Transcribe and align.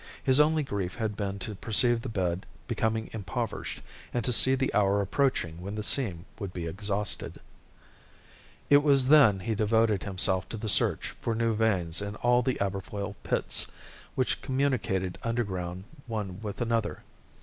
His 0.23 0.39
only 0.39 0.63
grief 0.63 0.95
had 0.95 1.15
been 1.15 1.37
to 1.45 1.53
perceive 1.53 2.01
the 2.01 2.09
bed 2.09 2.47
becoming 2.67 3.11
impoverished, 3.13 3.81
and 4.11 4.25
to 4.25 4.33
see 4.33 4.55
the 4.55 4.73
hour 4.73 4.99
approaching 4.99 5.61
when 5.61 5.75
the 5.75 5.83
seam 5.83 6.25
would 6.39 6.53
be 6.53 6.65
exhausted. 6.65 7.39
It 8.67 8.81
was 8.81 9.09
then 9.09 9.41
he 9.41 9.53
devoted 9.53 10.01
himself 10.01 10.49
to 10.49 10.57
the 10.57 10.67
search 10.69 11.15
for 11.21 11.35
new 11.35 11.53
veins 11.53 12.01
in 12.01 12.15
all 12.15 12.41
the 12.41 12.57
Aberfoyle 12.59 13.15
pits, 13.21 13.67
which 14.15 14.41
communicated 14.41 15.19
underground 15.23 15.83
one 16.07 16.41
with 16.41 16.61
another. 16.61 17.03